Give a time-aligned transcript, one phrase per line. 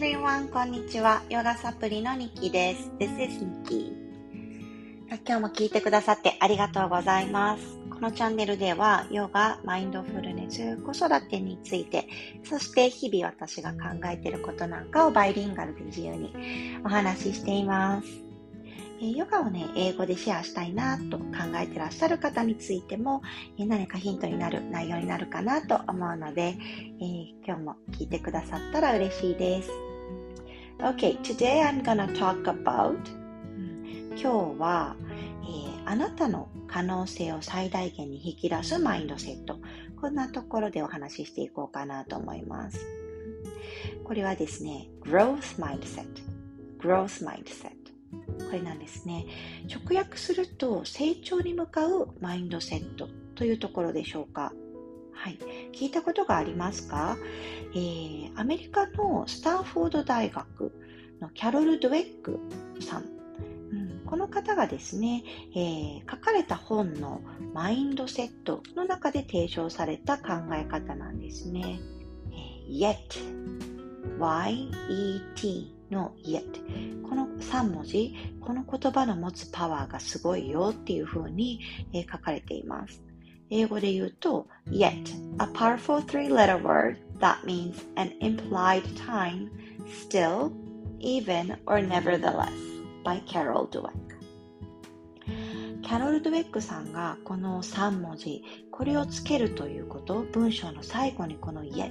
[0.00, 0.48] everyone!
[0.48, 1.22] こんにちは。
[1.28, 2.90] ヨガサプリのニキです。
[2.98, 3.92] This is Nikki.
[5.26, 7.78] 今日も聞いてくださってありがとうございます。
[7.90, 12.08] このチャンネルでは、ヨガ、マインドフルネス、子育てについて、
[12.44, 16.32] そして日々私が考えていることなんかをバイリンガルで自由に
[16.82, 18.08] お話ししています。
[19.02, 21.24] ヨガをね、英語でシェアしたいなと考
[21.56, 23.20] えてらっしゃる方についても、
[23.58, 26.56] 何かヒントになる内容になるかなと思うので、
[27.00, 29.89] えー、今日も聞いてくださったら嬉しいです。
[30.82, 32.96] Okay, today I'm gonna talk about、
[34.16, 34.96] 今日は、
[35.42, 39.58] えー、あなたの可能性を最大限に引き出すマインドセット。
[40.00, 42.80] こんなところでお話ししていこうかなと思います。
[44.04, 46.06] これはですね、growth mindset。
[46.78, 47.72] growth mindset。
[48.46, 49.26] これなんですね。
[49.68, 54.50] 直訳すると成長に向かうマインドセットというところでしょうか？
[55.20, 55.38] はい、
[55.72, 57.18] 聞いたことがありますか、
[57.74, 60.72] えー、アメリカのスタンフォード大学
[61.20, 62.40] のキャロル・ドゥエック
[62.80, 65.22] さん、うん、この方がですね、
[65.54, 67.20] えー、書かれた本の
[67.52, 71.80] マインドセットの中で提唱された考え方なんですね。
[72.32, 72.96] えー、yet,
[74.18, 81.60] y-e-t の yet この3文字この言葉の持つパワーがすごいよっていうふうに、
[81.92, 83.09] え、書かれています。
[83.50, 84.92] 英語で言うと yet
[85.38, 89.50] a powerful three-letter word that means an implied time
[90.08, 90.52] still
[91.00, 92.52] even or nevertheless
[93.04, 93.90] by Carol Dweck
[95.82, 101.90] キャロル・ドゥェックさんがこの3文字これをつけるということ文章の最後にこの yet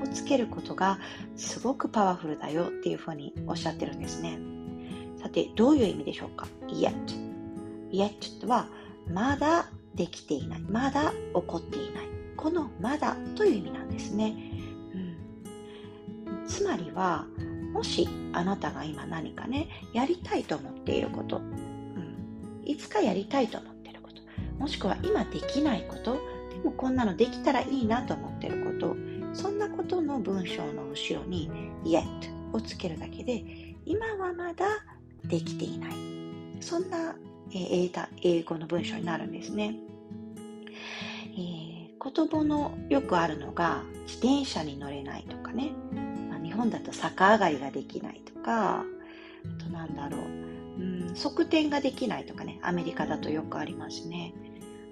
[0.00, 1.00] をつけることが
[1.34, 4.38] すごくパワフルだよっていうふうにおっしゃってるんですね
[5.20, 6.94] さてどういう意味でしょうか yet
[7.90, 8.68] yet は
[9.12, 10.60] まだできていない。
[10.60, 12.08] まだ起こっていない。
[12.36, 14.34] このまだという意味なんですね、
[14.94, 17.26] うん、つまりは
[17.72, 21.40] もしあなたが今何かねやりたいと思っていること。
[22.64, 24.22] いつかやりたいと思っていること、
[24.58, 26.14] もしくは今できないこと、
[26.50, 28.96] でもこんなのできたらいいなと思っていること、
[29.34, 31.50] そんなことの文章の後ろに
[31.84, 32.06] yet
[32.52, 33.44] をつけるだけで、
[33.84, 34.66] 今はまだ
[35.24, 35.92] できていない。
[36.60, 37.16] そんな、
[37.54, 37.90] え、
[38.22, 39.74] 英語の文章になるんですね。
[41.34, 45.72] えー、言葉のよくあるのが自転車に乗れないとかね、
[46.28, 48.84] まあ、日本だと逆上がりができないとかあ
[49.58, 54.32] となんだろううん、側転ができないとかね、アメリカだとよくありますね。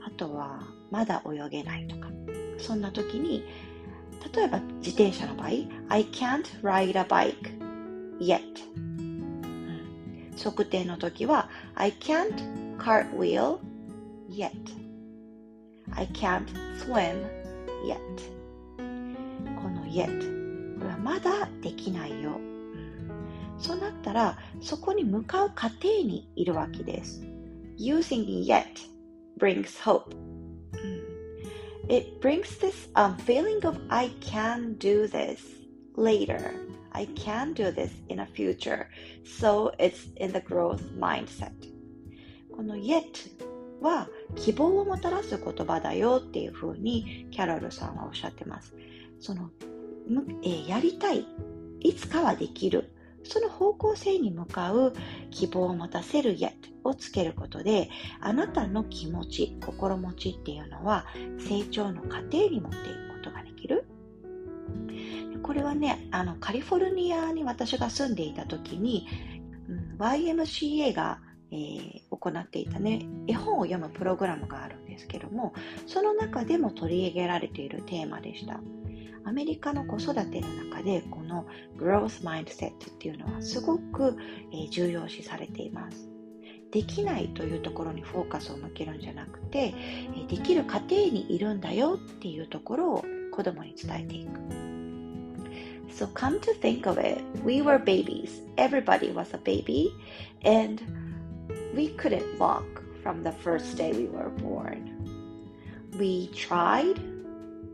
[0.06, 0.60] あとは、
[0.90, 2.08] まだ泳げないとか。
[2.58, 3.44] そんな時に、
[4.34, 5.48] 例えば自転車の場合、
[5.88, 7.34] I can't ride a bike
[8.20, 8.40] yet、
[10.44, 10.52] うん。
[10.52, 13.58] 側転の時は、I can't cartwheel
[14.30, 14.50] yet.
[15.92, 16.46] I can't
[16.78, 17.26] swim
[17.84, 17.98] yet.
[19.60, 22.40] この yet、これはまだできないよ。
[23.58, 27.22] そうなったら、そこに向かう過程にいるわけです。
[27.78, 28.64] Using yet
[29.38, 30.14] brings hope.
[31.88, 35.40] It brings this um, feeling of I can do this
[35.96, 36.54] later.
[37.00, 38.90] I can do this in a future.
[39.24, 41.50] So it's in the growth mindset.
[42.54, 43.02] この yet
[43.80, 44.06] は
[44.36, 48.74] 希望をもたらす言葉だよっていうふうにキャロルさんはおっしゃってます。
[49.18, 49.50] その、
[50.42, 51.24] え、やりたい。
[51.80, 52.92] いつかはできる。
[53.22, 54.92] その方向性に向かう
[55.30, 56.52] 希望を持たせる yet
[56.84, 57.88] をつけることで、
[58.20, 61.06] あなたの気持ち、心持ちっていうのは
[61.38, 63.09] 成長の過程に持っていく。
[65.42, 69.06] これはね、あの、カリフォルニアに私が住んでいた時に、
[69.98, 71.20] YMCA が、
[71.52, 75.52] えー、行っていたね、絵本を読むプログラムがあるんですけども、
[75.86, 78.60] その中でも取り上げられているテーマでした。
[79.24, 84.16] アメリカの子育ての中でこの growth mindset っていうのはすごく、
[84.52, 86.08] え重要視されています。
[86.70, 89.74] できないというところにフォーカスを向けるんじゃなくて、
[90.28, 94.39] できる過程にいるんだよっていうところを子供に伝えていく。
[95.89, 98.41] So come to think of it, we were babies.
[98.57, 99.93] Everybody was a baby
[100.43, 100.81] and
[101.73, 102.65] we couldn't walk
[103.01, 104.91] from the first day we were born.
[105.97, 106.99] We tried,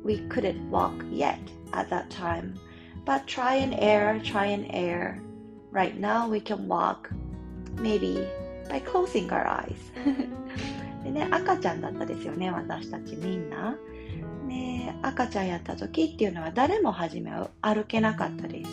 [0.03, 1.39] we couldn't walk yet
[1.73, 2.59] at that time.
[3.05, 5.19] But try and error, try and error.
[5.71, 7.09] Right now we can walk
[7.77, 8.27] maybe
[8.69, 9.79] by closing our eyes.
[11.03, 13.75] でね、赤ちゃんだったですよね、私たちみんな。
[15.02, 18.70] 赤ちゃんやった時っていうのは誰も初めは歩けなかったです。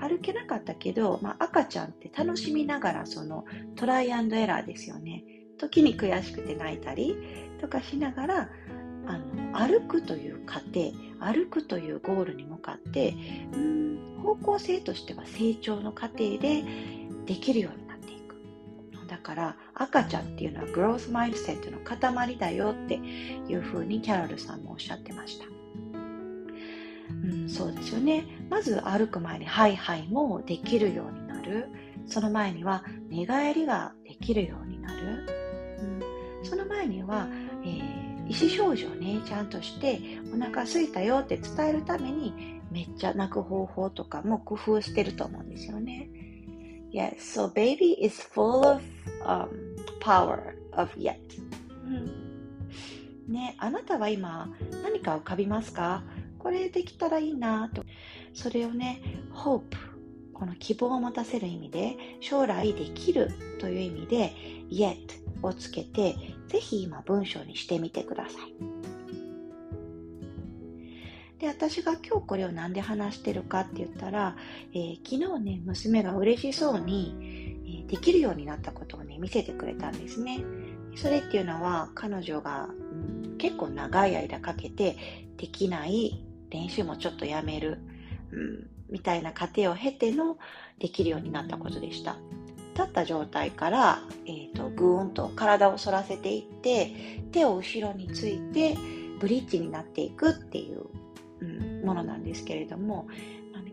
[0.00, 3.44] 歩けなかったけど、まあ、赤ちゃんって楽しみながらその
[3.76, 5.24] トライアンドエラーですよね。
[5.58, 7.16] 時に悔しくて泣いたり
[7.60, 8.50] とかしながら
[9.06, 13.14] あの歩くという過程歩くというゴールに向かって
[13.52, 16.64] うん方向性としては成長の過程で
[17.26, 18.36] できるようになっていく
[19.08, 25.53] だから赤ちゃんっていうのはグロースマインドセットの塊だよっていうふうにキャロルさんもおっしゃってました
[27.24, 28.24] うん、そうですよね。
[28.50, 31.68] まず歩く前にハイハイもできるようになる。
[32.06, 35.26] その前には寝返りができるようになる。
[35.80, 37.26] うん、その前には、
[37.64, 37.70] えー、
[38.28, 40.00] 意思表示をね、ちゃんとして
[40.34, 46.10] お腹空いたよって伝えるためにめっちゃ泣く方法とかも工夫してると思うんですよね。
[46.92, 48.82] Yes, so baby is full of、
[49.24, 49.48] um,
[50.00, 51.16] power of yet.
[51.86, 54.48] うん、ね、あなたは今
[54.82, 56.04] 何か浮かびますか？
[56.44, 57.84] これできたらいいなと。
[58.34, 59.00] それをね、
[59.32, 59.62] hope、
[60.34, 64.32] この希望を持たせる意味で、将来できるという意味で、
[64.70, 64.94] yet
[65.42, 66.14] をつけて、
[66.48, 68.54] ぜひ今文章にしてみてください。
[71.38, 74.36] で、私が今日これを何で話してるかって言ったら、
[74.74, 77.16] えー、昨日ね、娘が嬉しそうに、
[77.64, 80.44] えー、できるようになったことをね、見せてくれたんですね。
[80.94, 84.98] それっていうのは彼女が、うん、結構長い間かけて
[85.38, 86.22] できない
[86.54, 87.80] 練習もちょっとやめる、
[88.30, 90.38] うん、みたいな過程を経ての
[90.78, 92.16] できるようになったことでした。
[92.74, 98.76] 立った状態から、えーと、ぐーんと体を反らせていって手を後ろについて
[99.20, 100.86] ブリッジになっていくっていう、
[101.40, 103.06] うん、ものなんですけれども、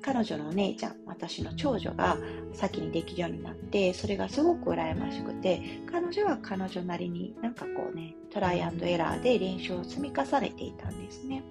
[0.02, 2.18] 彼女のお姉ちゃん私の長女が
[2.54, 11.44] 先にできるようになってそれがすごく羨ましくて彼女は彼女なりになんかこうねトライアンドエラーで練習を積み重ねていたんですね。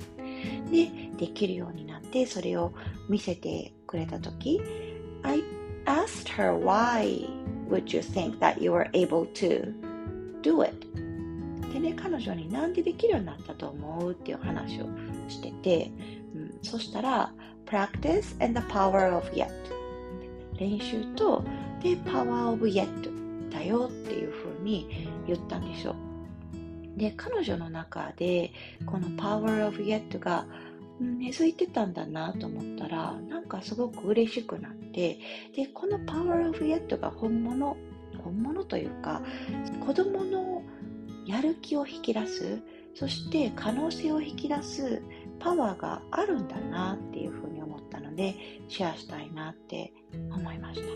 [0.70, 2.73] で、できるようになって、それを
[3.08, 4.61] 見せてくれたとき、
[5.23, 5.43] I
[5.85, 7.29] asked her why
[7.69, 9.75] would you think that you were able to
[10.43, 10.75] do it?
[11.73, 14.87] でね、彼女になんでできるようになったと思うっていう話を
[15.29, 15.93] してて、
[16.35, 17.32] うん、そしたら、
[17.71, 19.49] practice and the power of yet
[20.59, 21.45] 練習と
[21.83, 22.89] で power of yet
[23.51, 26.11] だよっていうふうに言ったんでしょう。
[26.97, 28.53] で、彼女の中で、
[28.87, 30.47] この Power of Yet が
[31.01, 35.19] 根付いてたんだなと思ったら、なんかすごく嬉しくなって、
[35.55, 37.77] で、この Power of Yet が本物、
[38.23, 39.23] 本物というか、
[39.87, 40.63] 子供の
[41.27, 42.61] やる気を引き出す、
[42.95, 45.03] そして可能性を引き出す
[45.39, 48.35] パワーがあるんだなっていうふうに思ったので、
[48.69, 49.93] シェアしたいなって
[50.31, 50.89] 思いました。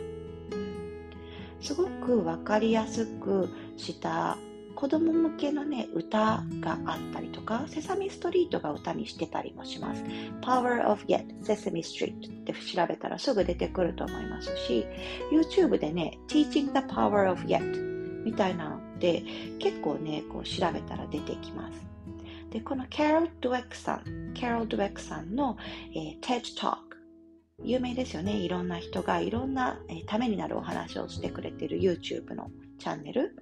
[1.60, 3.48] すごくわかりやすく
[3.78, 4.36] した
[4.74, 10.02] 子供向けのね、歌があったりとか、セサミストリートが歌にしてたりもします。
[10.42, 14.84] Power of Yet, Sesame Street って調べたらすぐ出てくると思いますし、
[15.32, 19.22] YouTube でね、Teaching the Power of Yet みたいなって
[19.58, 21.84] 結構ね、こう調べたら出てきます。
[22.50, 25.56] で、この Carol Dweck さん、Carol Dweck さんの、
[25.94, 26.76] えー、TED Talk
[27.62, 28.36] 有名ですよね。
[28.36, 33.36] いろんな人がいろんな、えー、ためになるお話をしてくれてる YouTube のチャンネル。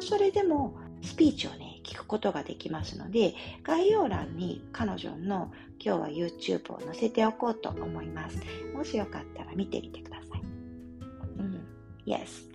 [0.00, 8.38] それでもスピーチをね、聞くことができますので、概要欄に彼女の今日は YouTube を載せておこうと思います。
[8.74, 10.42] もしよかったら見てみてください。
[11.38, 11.66] うん、
[12.06, 12.51] yes.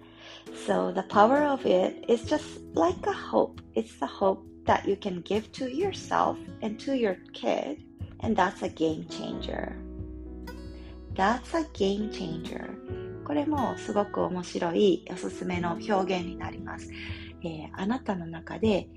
[0.65, 3.61] So the power of it is just like a hope.
[3.75, 7.83] It's the hope that you can give to yourself and to your kid,
[8.19, 9.75] and that's a game changer.
[11.15, 12.77] That's a game changer.
[13.25, 16.89] これもすごく面白いおすすめの表現になります。
[17.44, 18.87] えー、あなたの中で、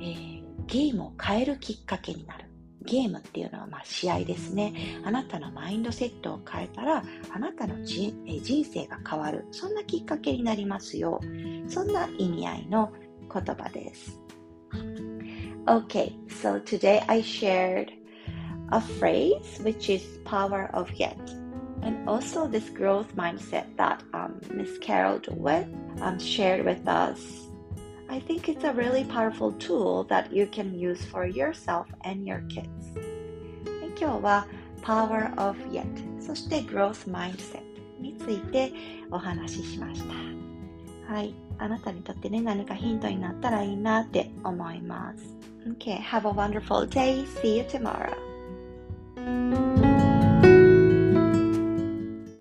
[0.00, 2.47] えー、ゲームを変えるきっかけになる。
[2.82, 5.00] ゲームっていうのはまあ試合ですね。
[5.04, 9.46] あなたのマインドセットを変えたら、あなたの人,、え、人生が変わる。
[9.50, 11.20] そんなきっかけになりますよ。
[11.68, 12.92] そんな意味合いの
[13.32, 14.20] 言葉です。
[15.66, 17.88] Okay, so today I shared
[18.70, 21.16] a phrase which is power of yet.
[21.82, 25.68] and also this growth mindset that um, Miss Carol Dweck
[26.02, 27.47] um, shared with us.
[28.09, 32.45] I think it's a really powerful tool that you can use for yourself and your
[32.47, 32.67] kids.
[33.99, 34.47] 今日は
[34.81, 35.85] Power of Yet
[36.19, 37.61] そして Growth Mindset
[37.99, 38.71] について
[39.11, 41.13] お話ししました。
[41.13, 41.33] はい。
[41.57, 45.23] あなたにとってね、何かヒントになったらいいなって思います。
[45.77, 47.25] Okay, have a wonderful day.
[47.41, 48.13] See you tomorrow.